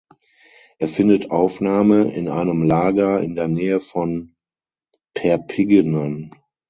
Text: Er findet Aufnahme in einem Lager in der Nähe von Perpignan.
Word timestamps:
Er 0.79 0.87
findet 0.87 1.29
Aufnahme 1.29 2.11
in 2.11 2.27
einem 2.27 2.63
Lager 2.63 3.21
in 3.21 3.35
der 3.35 3.47
Nähe 3.47 3.79
von 3.79 4.33
Perpignan. 5.13 6.31